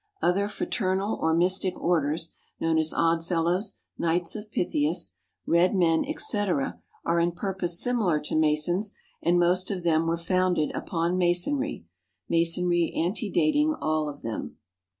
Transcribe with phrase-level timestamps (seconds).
[0.19, 5.13] Other fraternal or mystic orders, known as Odd Fellows, Knights of Pythias,
[5.45, 10.75] Red Men, etc., are in purpose similar to Masons, and most of them were founded
[10.75, 11.85] upon Masonry,
[12.27, 14.57] Masonry ante dating all of them.